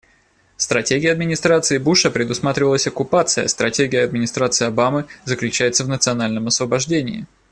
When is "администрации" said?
1.11-1.77, 4.03-4.65